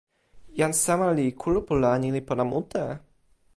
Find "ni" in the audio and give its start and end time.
2.01-2.09